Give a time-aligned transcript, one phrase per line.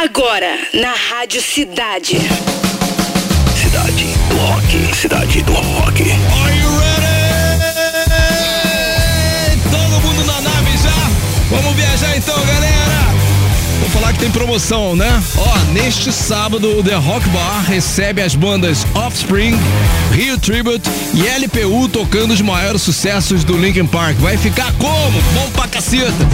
[0.00, 2.20] Agora, na Rádio Cidade.
[3.60, 4.94] Cidade do Rock.
[4.94, 6.02] Cidade do Rock.
[6.02, 7.98] Are you ready?
[9.68, 11.10] Todo mundo na nave já?
[11.50, 13.08] Vamos viajar então, galera!
[13.80, 15.20] Vou falar que tem promoção, né?
[15.36, 19.58] Ó, neste sábado o The Rock Bar recebe as bandas Offspring,
[20.12, 24.16] Rio Tribute e LPU tocando os maiores sucessos do Linkin Park.
[24.18, 25.20] Vai ficar como?
[25.34, 26.28] Bom pra caceta!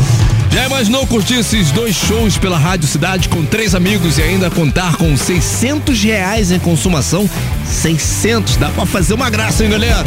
[0.50, 4.96] Já imaginou curtir esses dois shows pela Rádio Cidade com três amigos e ainda contar
[4.96, 7.28] com 600 reais em consumação?
[7.66, 10.04] 600, dá pra fazer uma graça, hein, galera?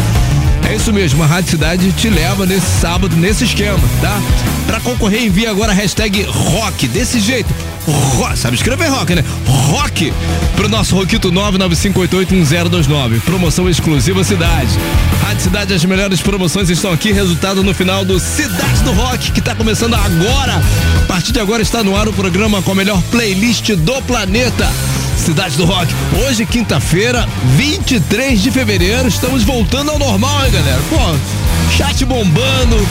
[0.68, 4.22] É isso mesmo, a Rádio Cidade te leva nesse sábado, nesse esquema, tá?
[4.66, 7.54] Pra concorrer, envia agora a hashtag rock, desse jeito.
[7.88, 9.24] Rock, sabe escrever rock, né?
[9.46, 10.12] Rock
[10.58, 13.22] pro nosso Roquito 995881029.
[13.22, 14.78] Promoção exclusiva Cidade.
[15.22, 17.14] Rádio Cidade, as melhores promoções estão aqui.
[17.14, 20.62] Resultado no final do Cidade do Rock, que tá começando agora.
[21.02, 24.70] A partir de agora está no ar o programa com a melhor playlist do planeta.
[25.18, 25.94] Cidade do Rock.
[26.26, 30.82] Hoje, quinta-feira, 23 de fevereiro, estamos voltando ao normal, hein, galera?
[30.90, 32.88] Pô, chat bombando,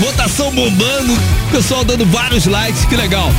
[0.00, 1.16] votação bombando,
[1.52, 3.32] pessoal dando vários likes, que legal.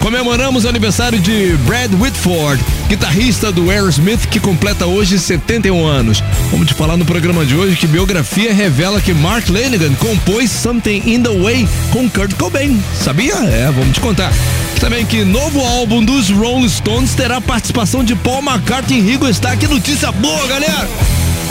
[0.00, 6.24] Comemoramos o aniversário de Brad Whitford, guitarrista do Aerosmith, que completa hoje 71 anos.
[6.50, 11.02] Vamos te falar no programa de hoje que biografia revela que Mark Lanigan compôs Something
[11.04, 12.82] in the Way com Kurt Cobain.
[12.98, 13.34] Sabia?
[13.34, 14.32] É, vamos te contar.
[14.80, 19.58] Também que novo álbum dos Rolling Stones terá participação de Paul McCartney e Rigo Starr.
[19.58, 20.88] Que notícia boa, galera!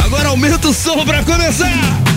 [0.04, 2.09] Agora aumenta o som pra começar!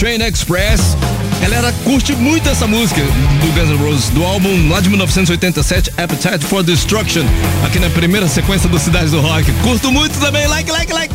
[0.00, 0.96] Train Express.
[1.42, 6.42] Galera, curte muito essa música do Guns N' Roses, do álbum lá de 1987, Appetite
[6.46, 7.22] for Destruction,
[7.66, 9.52] aqui na primeira sequência do Cidade do Rock.
[9.62, 11.14] Curto muito também, like, like, like.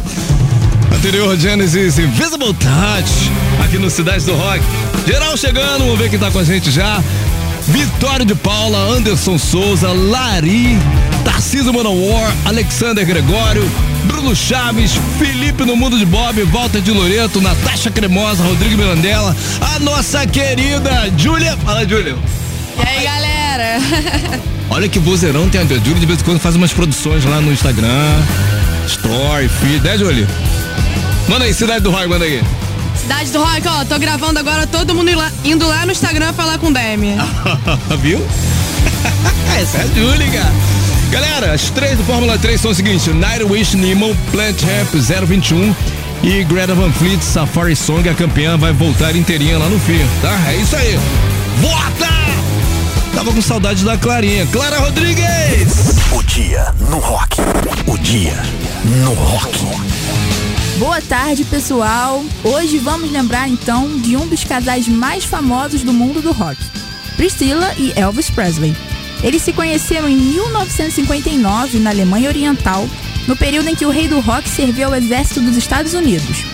[0.95, 3.31] Anterior Genesis Invisible Touch,
[3.65, 4.63] aqui no Cidade do Rock.
[5.07, 7.03] Geral chegando, vamos ver quem tá com a gente já.
[7.67, 10.77] Vitória de Paula, Anderson Souza, Lari,
[11.23, 13.67] Tarcísio Manowar, Alexander Gregório,
[14.05, 19.79] Bruno Chaves, Felipe no Mundo de Bob, Walter de Loreto, Natasha Cremosa, Rodrigo Mirandela, a
[19.79, 21.57] nossa querida Júlia.
[21.57, 22.15] Fala, Júlia.
[22.77, 23.79] E aí, galera?
[24.69, 27.51] Olha que vozeirão tem a Júlia, de vez em quando faz umas produções lá no
[27.51, 28.13] Instagram,
[28.87, 30.27] Story, Feed, né, Júlia?
[31.27, 32.43] Manda aí, Cidade do Rock, manda aí.
[33.01, 35.11] Cidade do Rock, ó, tô gravando agora todo mundo
[35.43, 37.15] indo lá no Instagram falar com o Demi.
[38.01, 38.25] Viu?
[39.59, 40.74] Essa é a Júlia, cara.
[41.15, 44.93] Galera, as três do Fórmula 3 são o seguinte: Nightwish Nemo, Plant Ramp
[45.25, 45.73] 021
[46.21, 50.37] e Greta Van Fleet Safari Song, a campeã vai voltar inteirinha lá no fim, tá?
[50.51, 50.99] É isso aí.
[51.61, 52.11] Vota!
[53.15, 54.45] Tava com saudade da Clarinha.
[54.47, 55.95] Clara Rodrigues!
[56.11, 57.37] O dia no rock.
[57.87, 58.35] O dia
[58.83, 59.57] no rock.
[60.77, 62.25] Boa tarde, pessoal.
[62.43, 66.57] Hoje vamos lembrar então de um dos casais mais famosos do mundo do rock,
[67.15, 68.75] Priscilla e Elvis Presley.
[69.25, 72.87] Eles se conheceram em 1959 na Alemanha Oriental,
[73.27, 76.45] no período em que o rei do rock serviu ao exército dos Estados Unidos.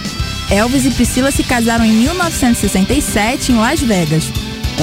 [0.50, 4.32] Elvis e Priscilla se casaram em 1967 em Las Vegas.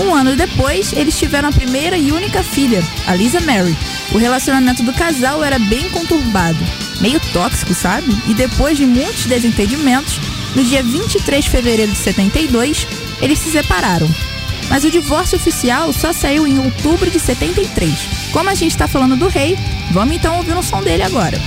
[0.05, 3.75] Um ano depois, eles tiveram a primeira e única filha, a Lisa Mary.
[4.13, 6.59] O relacionamento do casal era bem conturbado,
[7.01, 8.15] meio tóxico, sabe?
[8.29, 10.21] E depois de muitos desentendimentos,
[10.55, 12.87] no dia 23 de fevereiro de 72,
[13.23, 14.09] eles se separaram
[14.69, 18.31] mas o divórcio oficial só saiu em outubro de 73.
[18.33, 19.57] Como a gente está falando do rei,
[19.91, 21.39] vamos então ouvir o som dele agora.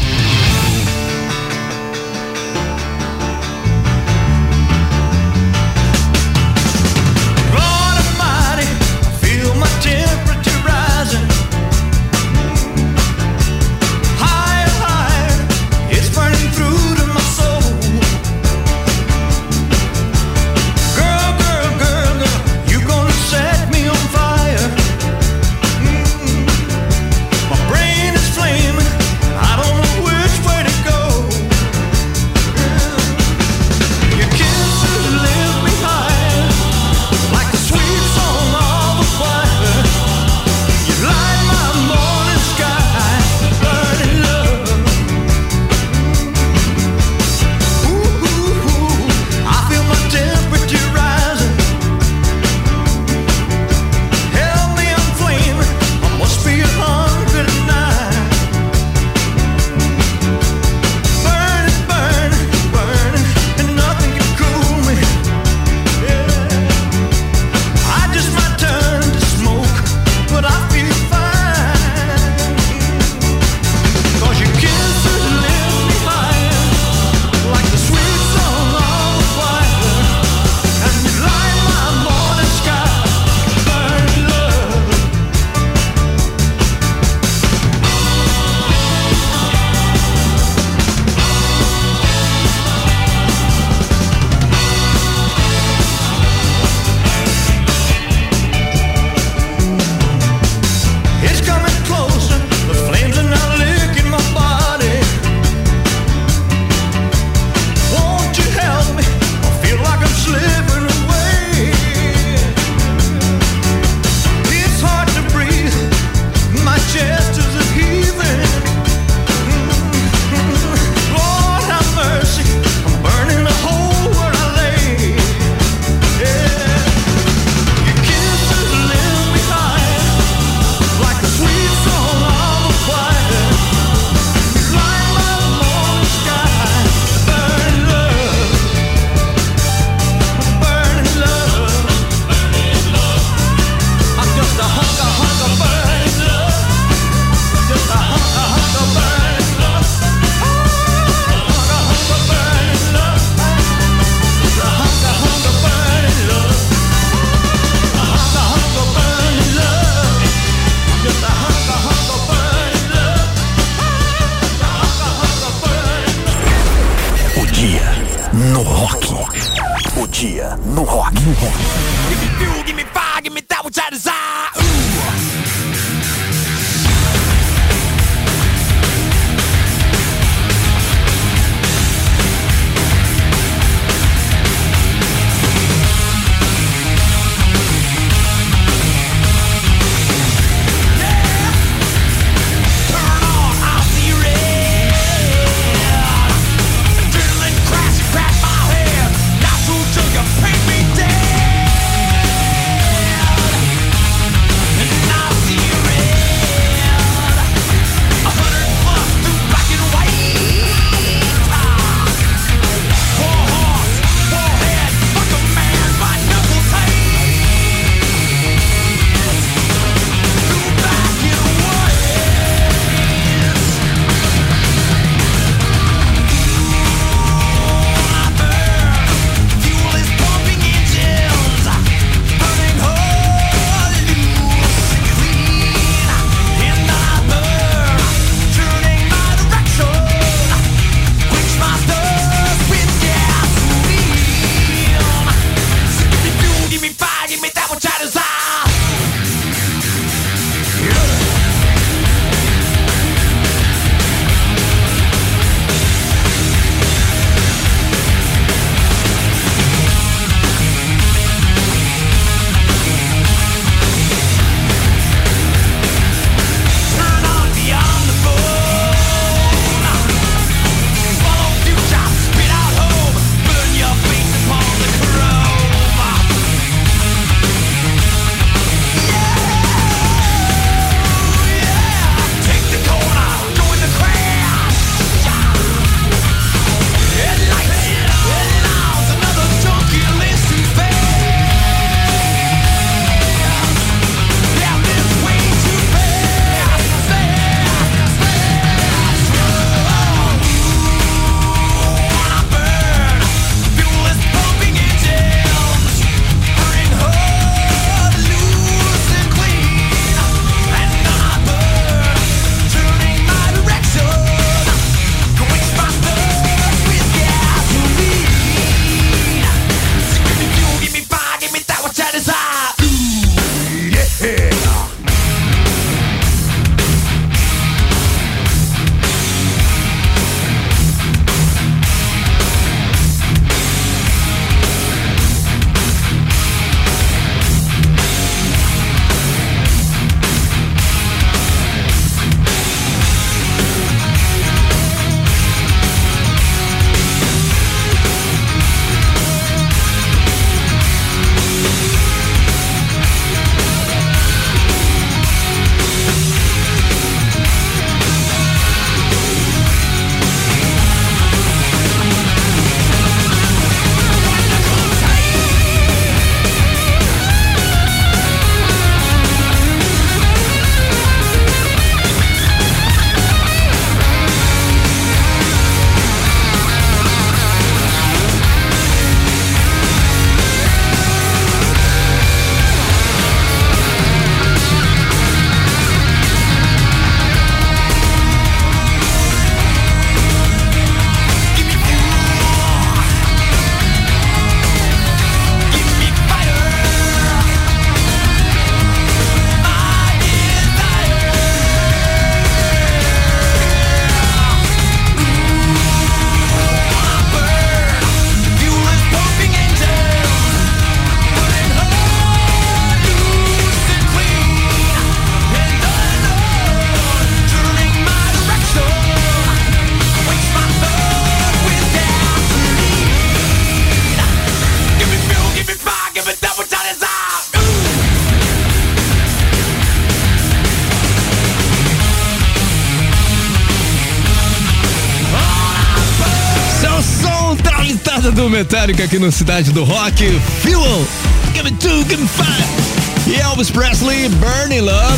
[438.61, 440.39] Metallica aqui no Cidade do Rock.
[440.61, 441.07] Fuel,
[441.51, 443.27] Give It Two, Give It Five.
[443.27, 445.17] E Elvis Presley, Burning Love.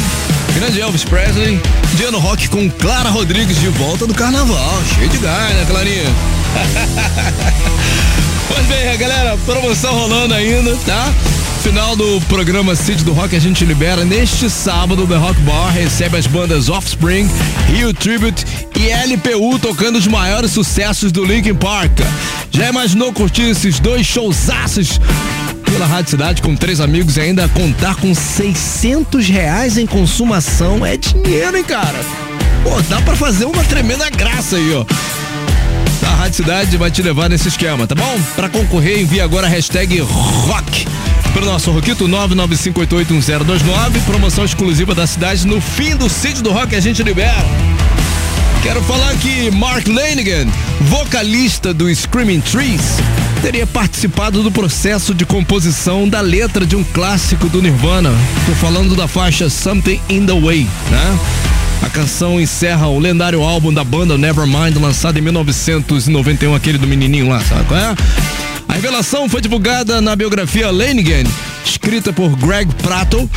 [0.56, 1.62] Grande Elvis Presley.
[1.96, 4.82] Dia no Rock com Clara Rodrigues de volta do carnaval.
[4.96, 6.06] Cheio de gás, né, Clarinha?
[8.48, 11.14] pois bem, galera, promoção rolando ainda, tá?
[11.64, 14.04] Final do programa City do Rock a gente libera.
[14.04, 17.26] Neste sábado, The Rock Bar recebe as bandas Offspring,
[17.68, 18.46] Rio Tribute
[18.78, 22.00] e LPU tocando os maiores sucessos do Linkin Park.
[22.52, 25.00] Já imaginou curtir esses dois showzaços
[25.64, 30.86] pela Rádio Cidade com três amigos e ainda contar com 600 reais em consumação?
[30.86, 32.04] É dinheiro, hein, cara?
[32.62, 34.86] Pô, dá pra fazer uma tremenda graça aí, ó.
[36.06, 38.20] A Rádio Cidade vai te levar nesse esquema, tá bom?
[38.36, 40.88] Pra concorrer, envie agora a hashtag ROCK
[41.34, 46.80] pelo nosso Roquito 995881029, promoção exclusiva da cidade no fim do sítio do rock a
[46.80, 47.44] gente libera.
[48.62, 50.48] Quero falar que Mark Lanigan,
[50.82, 52.98] vocalista do Screaming Trees,
[53.42, 58.12] teria participado do processo de composição da letra de um clássico do Nirvana.
[58.46, 61.20] Tô falando da faixa Something in the Way, né?
[61.82, 67.28] A canção encerra o lendário álbum da banda Nevermind, lançado em 1991, aquele do menininho
[67.28, 67.96] lá, sabe qual é?
[68.68, 71.24] A revelação foi divulgada na biografia Lanigan,
[71.66, 73.30] escrita por Greg Prato,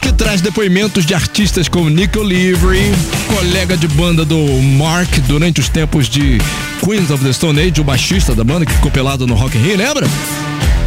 [0.00, 2.92] que traz depoimentos de artistas como Nick O'Leary,
[3.28, 4.38] colega de banda do
[4.78, 6.38] Mark durante os tempos de
[6.82, 9.62] Queens of the Stone Age, o baixista da banda que ficou pelado no Rock in
[9.62, 10.06] Rio, lembra?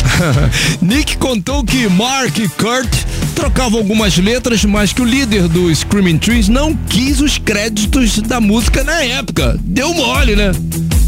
[0.81, 2.89] Nick contou que Mark e Kurt
[3.35, 8.39] trocavam algumas letras, mas que o líder do Screaming Trees não quis os créditos da
[8.39, 9.59] música na época.
[9.61, 10.51] Deu mole, né?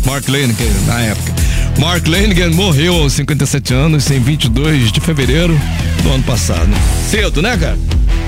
[0.05, 1.48] Mark Lanigan, na época.
[1.79, 5.57] Mark Lanigan morreu aos 57 anos, em 22 de fevereiro
[6.03, 6.69] do ano passado.
[7.09, 7.79] Cedo, né, cara?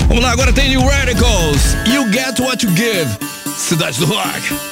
[0.07, 1.75] Vamos lá, agora tem New Radicals.
[1.85, 3.09] You Get What You Give.
[3.57, 4.70] Cidade do Rock.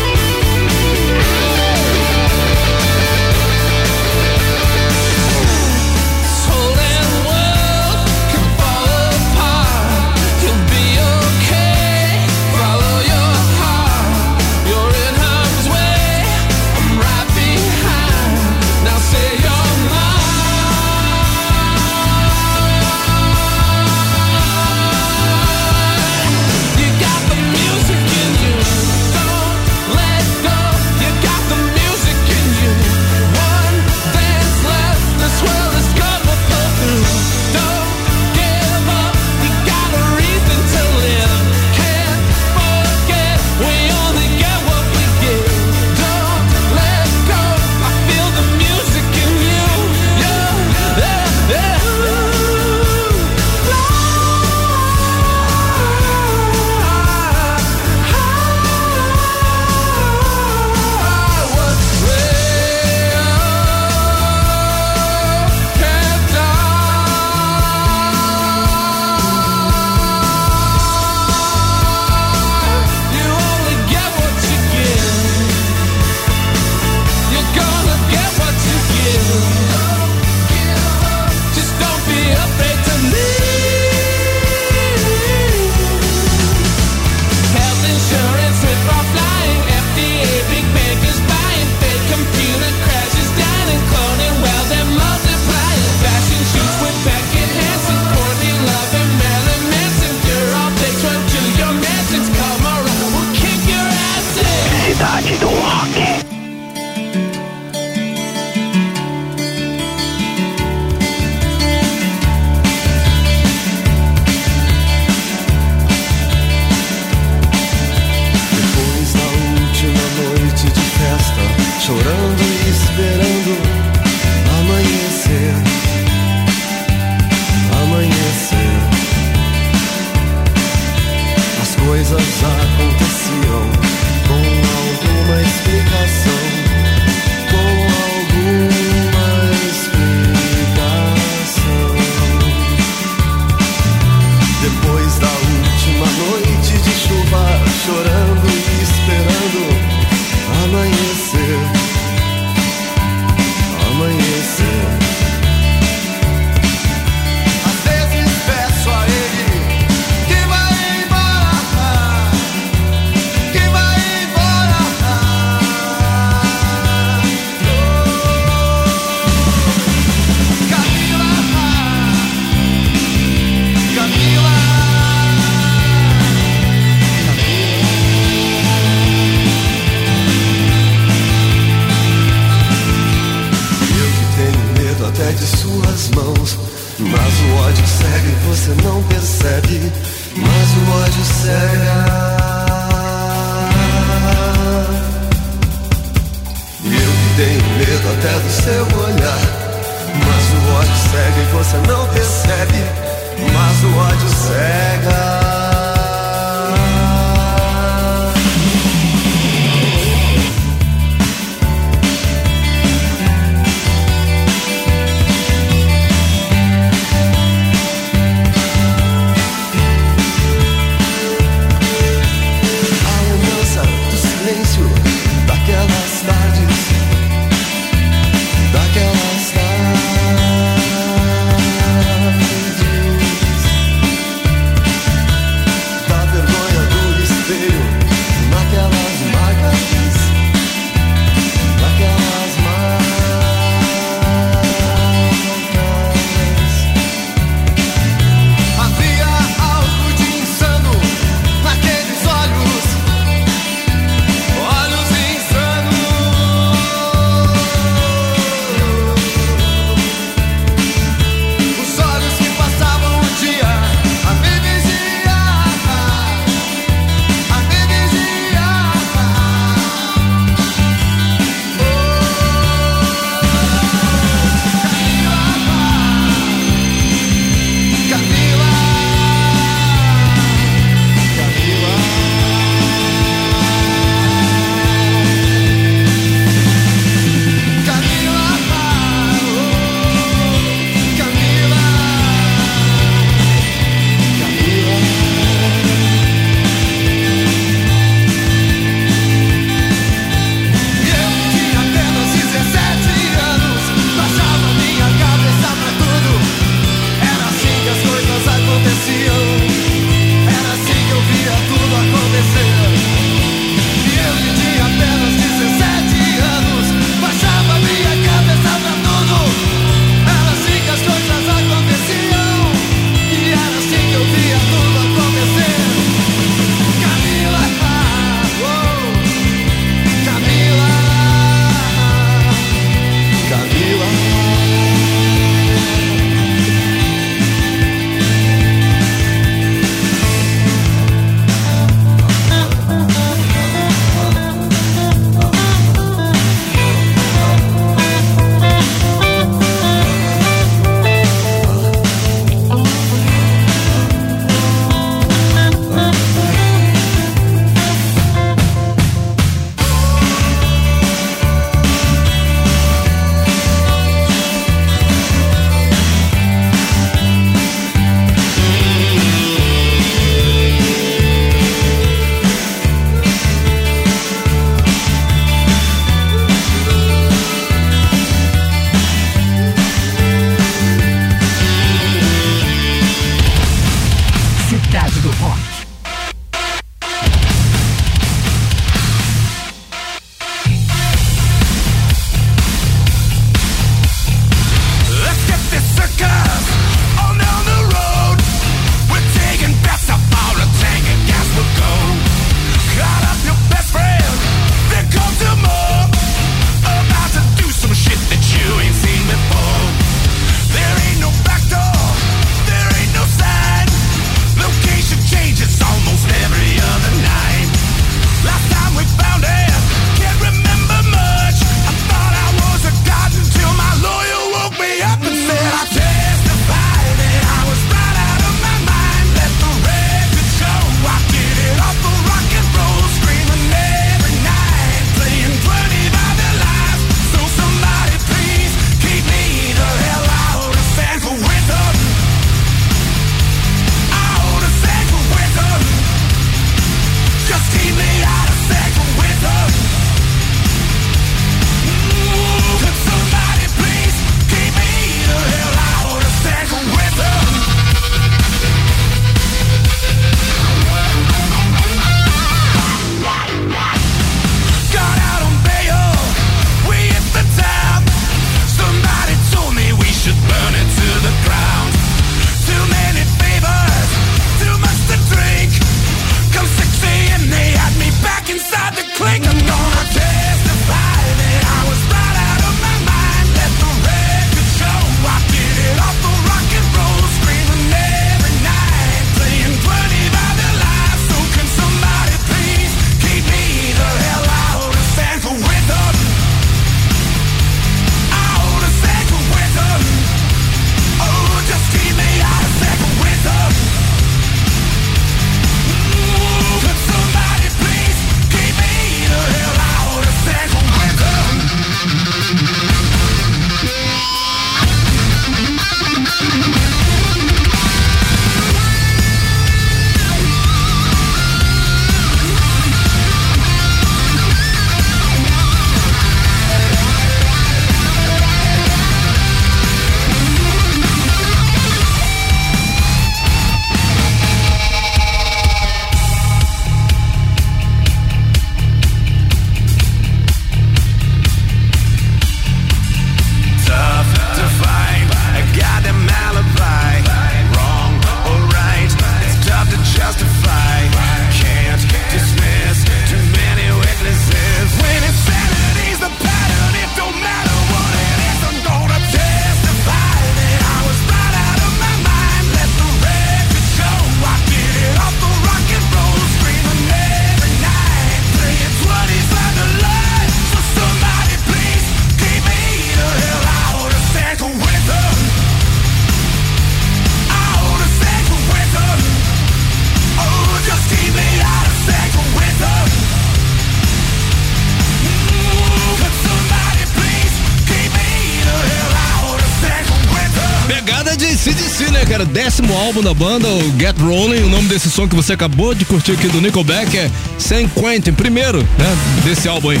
[593.08, 594.64] Álbum da banda, o Get Rolling.
[594.64, 598.34] O nome desse som que você acabou de curtir aqui do Nickelback é San Quentin,
[598.34, 600.00] primeiro, né, desse álbum aí.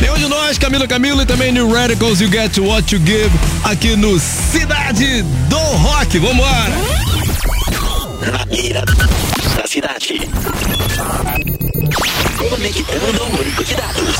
[0.00, 3.30] Nenhum de nós, Camila Camilo e também New Radicals, You Get What You Give,
[3.64, 6.18] aqui no Cidade do Rock.
[6.18, 6.72] Vambora!
[8.32, 8.82] Na mira
[9.54, 10.20] da cidade.
[12.38, 14.16] Conectando o banco de dados.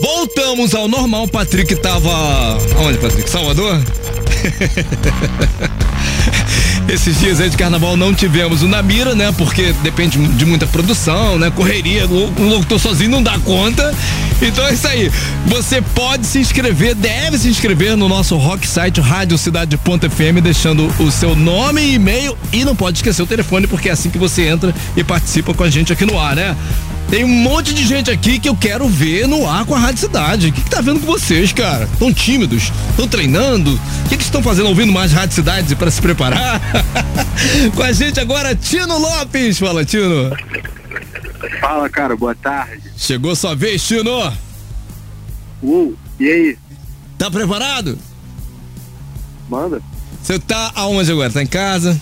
[0.00, 1.28] Voltamos ao normal.
[1.28, 2.56] Patrick tava.
[2.78, 3.28] Onde, Patrick?
[3.28, 3.82] Salvador?
[6.88, 9.32] Esses dias aí de carnaval não tivemos o Namira, né?
[9.36, 11.50] Porque depende de muita produção, né?
[11.50, 13.92] Correria, o locutor sozinho não dá conta.
[14.40, 15.10] Então é isso aí.
[15.46, 21.34] Você pode se inscrever, deve se inscrever no nosso rock site radiocidade.fm, deixando o seu
[21.34, 24.72] nome e e-mail e não pode esquecer o telefone, porque é assim que você entra
[24.96, 26.56] e participa com a gente aqui no ar, né?
[27.10, 30.00] Tem um monte de gente aqui que eu quero ver no ar com a Rádio
[30.00, 30.48] Cidade.
[30.48, 31.88] O que, que tá vendo com vocês, cara?
[31.98, 32.72] Tão tímidos?
[32.90, 33.74] Estão treinando?
[33.74, 36.60] O que, que estão fazendo ouvindo mais Rádio Cidade para se preparar?
[37.74, 39.58] com a gente agora, Tino Lopes.
[39.58, 40.30] Fala, Tino.
[41.60, 42.82] Fala, cara, boa tarde.
[42.96, 44.32] Chegou sua vez, Tino.
[45.62, 46.58] Uh, e aí?
[47.16, 47.96] Tá preparado?
[49.48, 49.80] Manda?
[50.20, 51.32] Você tá aonde agora?
[51.32, 52.00] Tá em casa?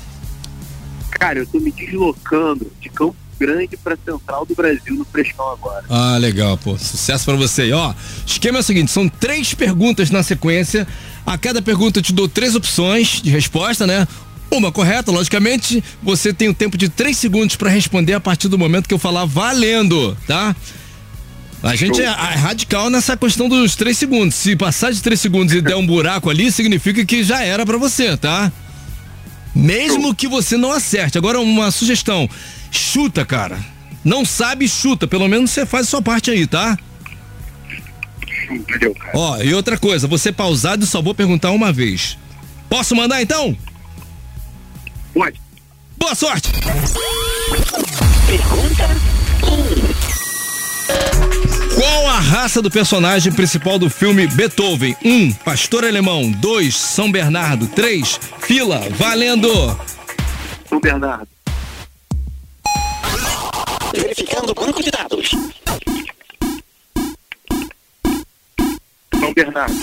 [1.11, 5.85] Cara, eu tô me deslocando de Campo Grande pra Central do Brasil no Frescão agora.
[5.89, 6.79] Ah, legal, pô.
[6.79, 7.73] Sucesso pra você aí.
[7.73, 7.93] Ó,
[8.27, 10.87] esquema é o seguinte: são três perguntas na sequência.
[11.27, 14.07] A cada pergunta eu te dou três opções de resposta, né?
[14.51, 15.83] Uma correta, logicamente.
[16.03, 18.99] Você tem o tempo de três segundos pra responder a partir do momento que eu
[18.99, 20.55] falar valendo, tá?
[21.63, 24.35] A gente é, é radical nessa questão dos três segundos.
[24.35, 27.79] Se passar de três segundos e der um buraco ali, significa que já era pra
[27.79, 28.53] você, tá?
[29.55, 31.17] Mesmo que você não acerte.
[31.17, 32.29] Agora, uma sugestão:
[32.79, 33.59] chuta, cara.
[34.05, 35.07] Não sabe, chuta.
[35.07, 36.77] Pelo menos você faz a sua parte aí, tá?
[38.69, 39.13] Valeu, cara.
[39.15, 42.19] Ó, e outra coisa, você pausado e só vou perguntar uma vez.
[42.69, 43.57] Posso mandar então?
[45.13, 45.41] Pode.
[45.97, 46.51] Boa sorte!
[48.27, 48.89] Pergunta
[51.75, 54.97] Qual a raça do personagem principal do filme Beethoven?
[55.05, 55.09] 1.
[55.09, 56.31] Um, pastor alemão.
[56.31, 56.77] 2.
[56.77, 57.67] São Bernardo.
[57.69, 58.21] 3.
[58.41, 58.83] Fila.
[58.91, 59.79] Valendo!
[60.69, 61.34] São Bernardo.
[63.95, 65.31] Verificando o banco de dados.
[69.19, 69.75] São Bernardo.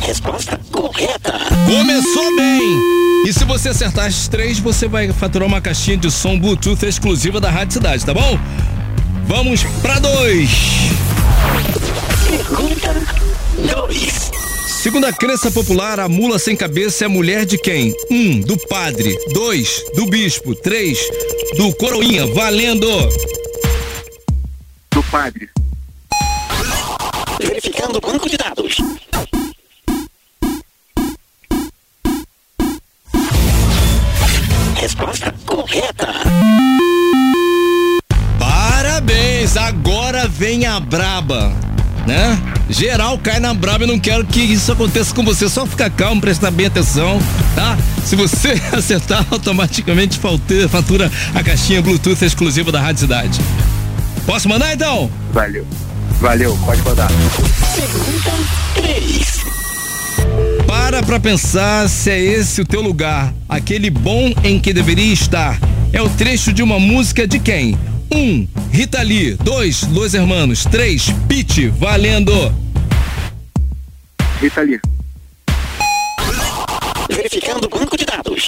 [0.00, 1.32] Resposta correta.
[1.66, 2.96] Começou bem!
[3.26, 7.40] E se você acertar as três, você vai faturar uma caixinha de som Bluetooth exclusiva
[7.40, 8.38] da Rádio Cidade, tá bom?
[9.26, 10.50] Vamos pra dois!
[12.28, 12.94] Pergunta
[13.56, 14.45] 2.
[14.86, 17.92] Segundo a crença popular, a mula sem cabeça é a mulher de quem?
[18.08, 19.18] Um, do padre.
[19.32, 20.54] Dois, do bispo.
[20.54, 20.96] Três,
[21.56, 22.24] do coroinha.
[22.28, 22.86] Valendo!
[24.92, 25.50] Do padre.
[27.40, 28.76] Verificando o banco de dados.
[34.76, 36.14] Resposta correta.
[38.38, 39.56] Parabéns!
[39.56, 41.52] Agora vem a braba,
[42.06, 42.40] né?
[42.68, 45.48] Geral cai na braba e não quero que isso aconteça com você.
[45.48, 47.20] Só ficar calmo, prestar bem atenção,
[47.54, 47.78] tá?
[48.04, 50.18] Se você acertar, automaticamente
[50.68, 53.40] fatura a caixinha Bluetooth exclusiva da Rádio Cidade.
[54.24, 55.10] Posso mandar então?
[55.32, 55.66] Valeu.
[56.20, 57.08] Valeu, pode mandar.
[57.74, 58.32] Pergunta
[58.74, 59.46] 3.
[60.66, 65.58] Para pra pensar se é esse o teu lugar, aquele bom em que deveria estar.
[65.92, 67.78] É o trecho de uma música de quem?
[68.12, 69.36] Um, Rita Lee.
[69.42, 70.64] Dois, Los Hermanos.
[70.70, 71.68] Três, Pete.
[71.68, 72.52] Valendo!
[74.40, 74.80] Rita Lee.
[77.08, 78.46] Verificando o banco de dados.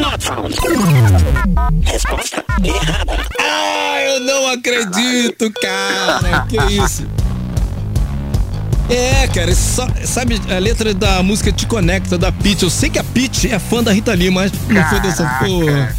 [0.00, 0.54] Not found.
[1.84, 3.16] Resposta errada.
[3.40, 6.46] Ah, eu não acredito, cara.
[6.48, 7.06] Que isso?
[8.88, 12.62] É, cara, só- sabe a letra da música Te Conecta, da Pitty.
[12.64, 15.94] Eu sei que a Pitty é fã da Rita Lee, mas não foi dessa porra.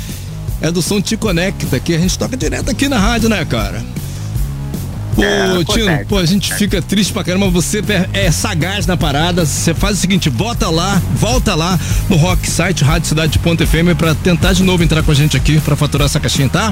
[0.61, 3.83] É do som Te Conecta, que a gente toca direto aqui na rádio, né, cara?
[5.15, 6.05] Pô, É, Tino, acontece.
[6.05, 7.83] pô, a gente fica triste pra caramba, você
[8.13, 11.77] é sagaz na parada, você faz o seguinte, volta lá, volta lá
[12.07, 16.05] no Rock Site, radiocidade.fm pra tentar de novo entrar com a gente aqui pra faturar
[16.05, 16.71] essa caixinha, tá?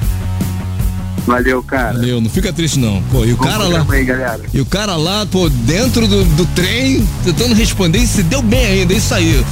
[1.25, 1.93] Valeu, cara.
[1.93, 3.01] Valeu, não fica triste não.
[3.11, 4.07] Pô, e o Bom cara lá, aí,
[4.53, 8.65] e o cara lá, pô, dentro do, do trem, tentando responder e se deu bem
[8.65, 9.43] ainda, é isso aí.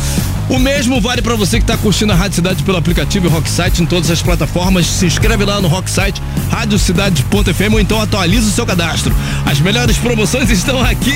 [0.50, 3.50] O mesmo vale pra você que tá curtindo a Rádio Cidade pelo aplicativo e Rock
[3.50, 4.86] Site em todas as plataformas.
[4.86, 6.22] Se inscreve lá no Rock Site,
[6.52, 9.16] radiocidade.fm ou então atualiza o seu cadastro.
[9.46, 11.16] As melhores promoções estão aqui.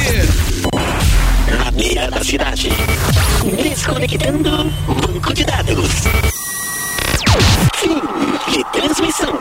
[1.58, 2.70] Na mira da cidade.
[3.62, 5.92] Desconectando banco de dados.
[7.76, 8.02] Fim
[8.52, 9.38] de transmissão.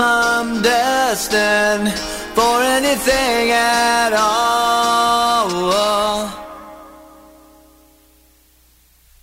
[0.00, 1.92] I'm destined
[2.34, 5.48] for anything at all.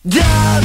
[0.07, 0.64] Dumb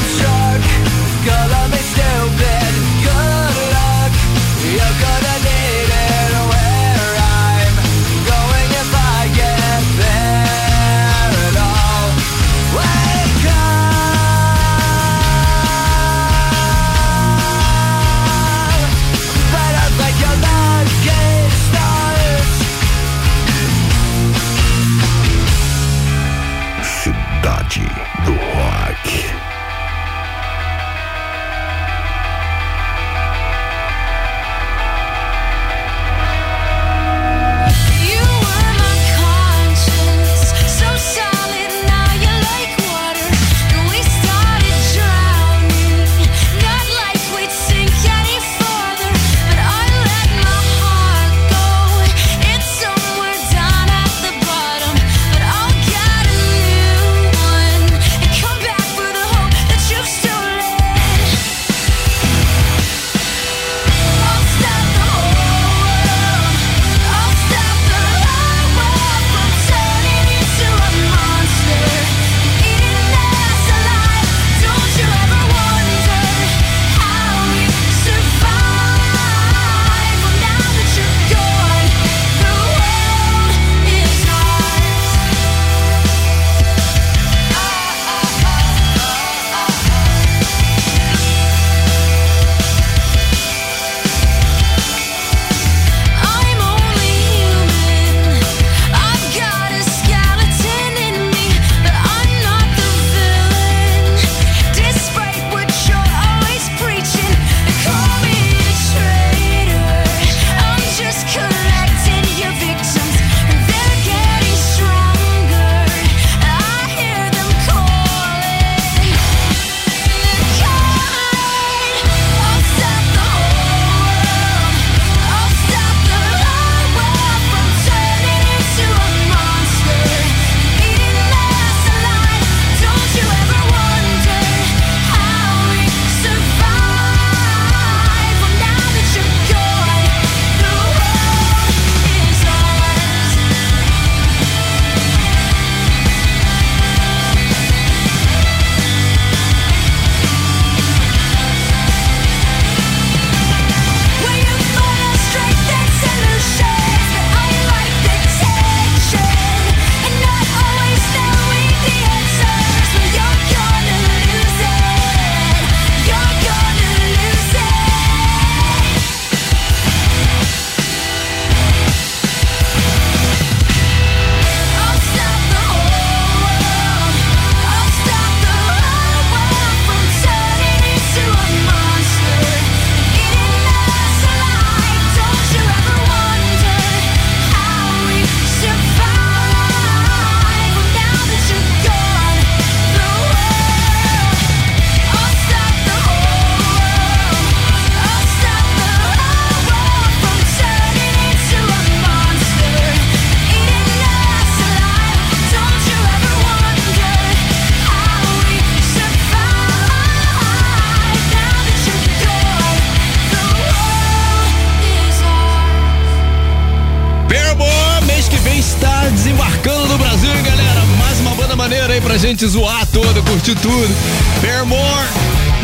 [218.43, 220.81] vem estar desembarcando no Brasil, hein, galera?
[220.99, 223.95] Mais uma banda maneira aí pra gente zoar toda, curtir tudo.
[224.41, 225.09] Paramore,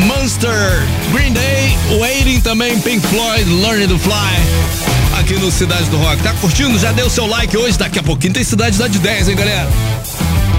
[0.01, 5.21] Monster, Green Day, Waiting também, Pink Floyd, Learning to Fly.
[5.21, 6.23] Aqui no Cidade do Rock.
[6.23, 6.79] Tá curtindo?
[6.79, 7.79] Já deu seu like hoje?
[7.79, 9.69] Daqui a pouquinho tem Cidade da de 10, hein, galera?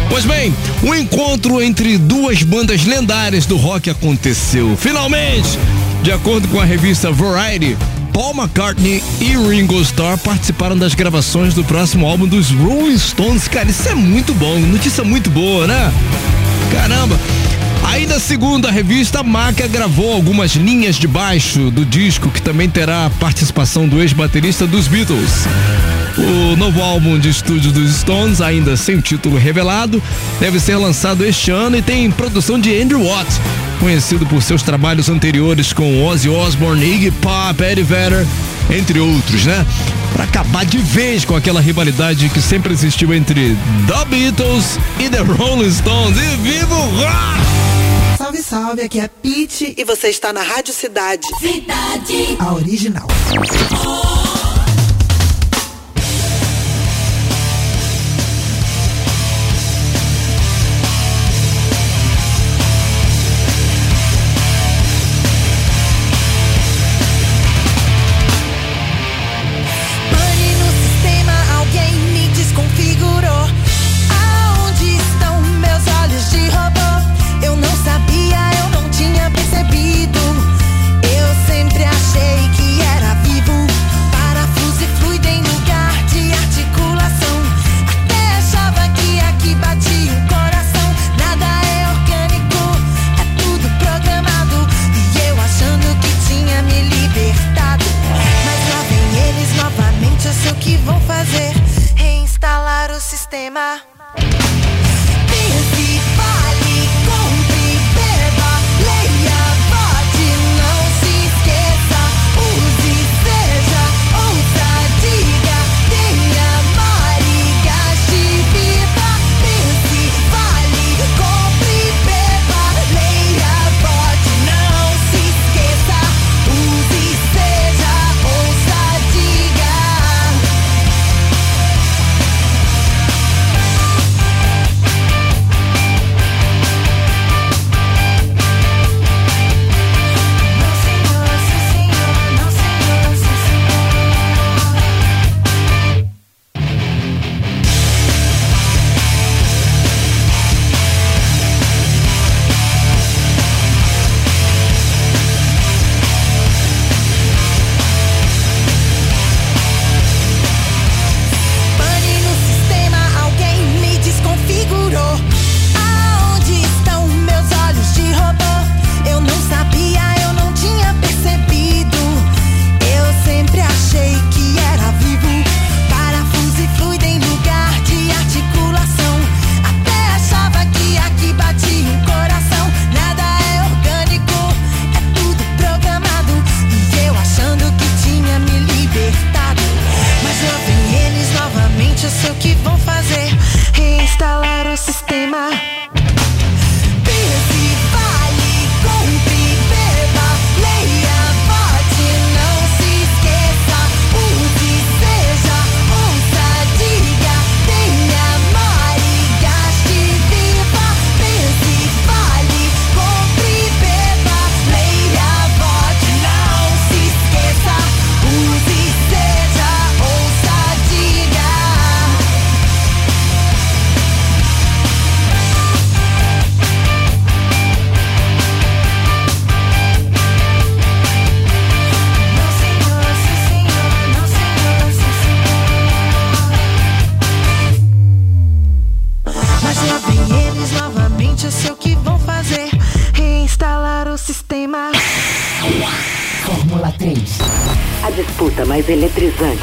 [0.09, 4.75] Pois bem, o encontro entre duas bandas lendárias do rock aconteceu.
[4.77, 5.59] Finalmente,
[6.01, 7.77] de acordo com a revista Variety,
[8.17, 13.47] Paul McCartney e Ringo Starr participaram das gravações do próximo álbum dos Rolling Stones.
[13.47, 15.93] Cara, isso é muito bom, notícia muito boa, né?
[16.71, 17.15] Caramba!
[17.87, 23.05] Ainda segundo a revista, Maca gravou algumas linhas de baixo do disco, que também terá
[23.05, 25.47] a participação do ex-baterista dos Beatles.
[26.17, 30.03] O novo álbum de estúdio dos Stones, ainda sem título revelado,
[30.39, 33.29] deve ser lançado este ano e tem produção de Andrew Watt,
[33.79, 38.27] conhecido por seus trabalhos anteriores com Ozzy Osbourne, Iggy Pop, Eddie Vedder,
[38.69, 39.65] entre outros, né?
[40.11, 43.55] Para acabar de vez com aquela rivalidade que sempre existiu entre
[43.87, 46.17] The Beatles e The Rolling Stones.
[46.17, 47.66] E viva o rock!
[48.27, 51.25] Salve, salve, aqui é Pete e você está na Rádio Cidade.
[51.39, 52.37] Cidade.
[52.39, 53.07] A original.
[53.29, 54.16] Pane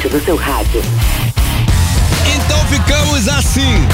[0.09, 0.81] do seu rádio.
[2.35, 3.87] Então ficamos assim.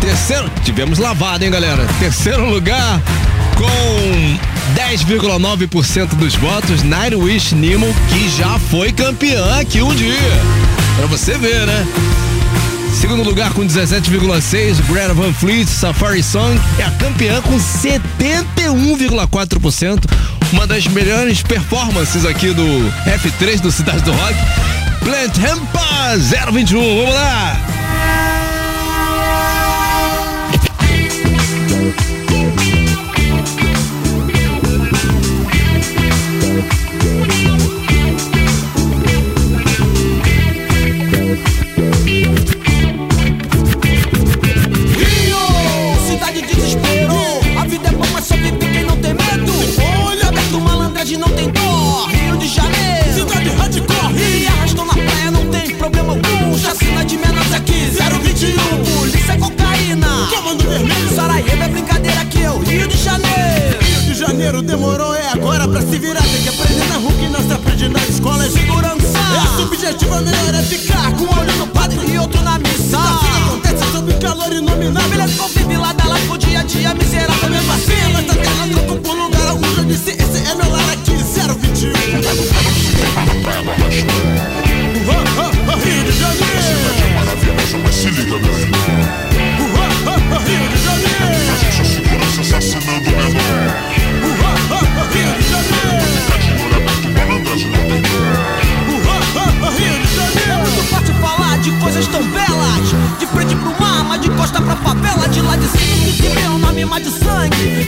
[0.00, 1.86] Terceiro, tivemos lavado, hein, galera?
[1.98, 3.00] Terceiro lugar
[3.56, 4.38] com
[4.74, 10.16] 10,9% dos votos, Nightwish Nemo, que já foi campeã aqui um dia.
[10.96, 11.86] Pra você ver, né?
[13.00, 20.04] Segundo lugar com 17,6, Greta Van Fleet, Safari Song é a campeã com 71,4%.
[20.52, 22.62] Uma das melhores performances aqui do
[23.06, 24.34] F3 do Cidade do Rock.
[25.08, 26.18] Plant Rampa
[26.52, 27.67] 021, vamos lá!
[66.30, 69.18] Tem que aprender na rua que nós tá aprende na escola é segurança.
[69.18, 72.98] É subjetivo é melhor é ficar com um olho no padre e outro na missa.
[72.98, 73.20] Ah.
[73.22, 75.20] Isso acontece é sob calor inominável.
[75.20, 75.28] É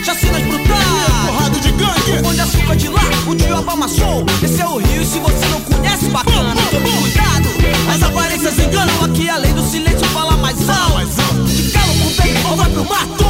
[0.03, 1.27] Chacinas brutais.
[1.27, 2.27] Porrada de gangue.
[2.27, 4.25] Onde açúcar de lá, o diabo amassou.
[4.41, 6.55] Esse é o Rio, se você não conhece, bacana.
[6.71, 7.49] Tome cuidado,
[7.93, 9.03] as aparências enganam.
[9.05, 11.45] Aqui além do silêncio fala mais alto.
[11.45, 13.20] De calo pro bem ou vai pro mato.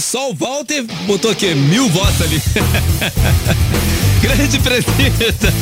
[0.00, 2.42] Só o Walter botou aqui mil votos ali.
[4.20, 5.52] Grande presida.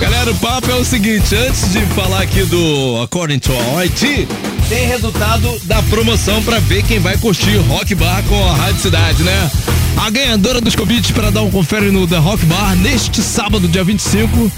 [0.00, 4.28] Galera, o papo é o seguinte: antes de falar aqui do According to IT,
[4.68, 9.22] tem resultado da promoção pra ver quem vai curtir Rock Bar com a Rádio Cidade,
[9.24, 9.50] né?
[9.96, 13.82] A ganhadora dos convites para dar um confere no The Rock Bar neste sábado, dia
[13.82, 14.50] 25.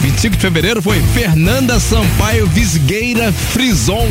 [0.00, 4.06] 25 de fevereiro foi Fernanda Sampaio Visgueira Frison.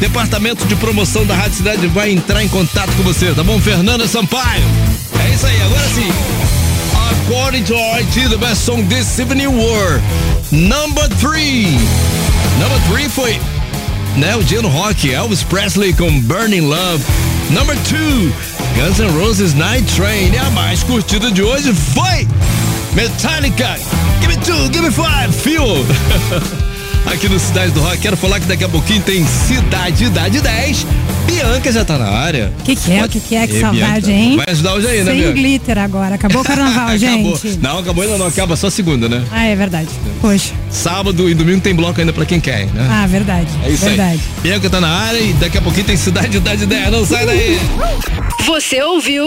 [0.00, 3.60] Departamento de promoção da Rádio Cidade vai entrar em contato com você, tá bom?
[3.60, 4.64] Fernanda Sampaio.
[5.24, 6.12] É isso aí, agora sim.
[7.26, 10.00] According to RT, the best song this evening were
[10.52, 11.66] Number 3.
[12.58, 13.40] Number 3 foi
[14.16, 17.04] né, o dia rock, Elvis Presley com Burning Love.
[17.50, 18.32] Number 2,
[18.76, 20.32] Guns N' Roses Night Train.
[20.32, 22.26] E a mais curtida de hoje foi
[22.94, 23.76] Metallica.
[24.20, 25.84] Give me two, give me five, Fuel.
[27.06, 30.86] Aqui no Cidade do Rock, quero falar que daqui a pouquinho tem Cidade Idade 10.
[31.26, 32.52] Bianca já tá na área.
[32.58, 33.04] O que, que é?
[33.04, 33.46] O que, que é?
[33.46, 34.36] Que saudade, hein?
[34.36, 35.32] Vai ajudar hoje aí, né, Sem Bianca?
[35.34, 36.14] glitter agora.
[36.16, 37.36] Acabou o carnaval, Acabou.
[37.38, 37.58] gente.
[37.62, 39.24] Não, acabou ainda não, acaba só segunda, né?
[39.30, 39.88] Ah, é verdade.
[40.20, 40.52] Poxa.
[40.70, 42.86] Sábado e domingo tem bloco ainda pra quem quer, né?
[42.90, 43.48] Ah, verdade.
[43.64, 44.12] É isso verdade.
[44.36, 44.42] aí.
[44.42, 46.90] Bianca tá na área e daqui a pouquinho tem Cidade Idade 10.
[46.90, 47.58] Não sai daí.
[48.46, 49.26] Você ouviu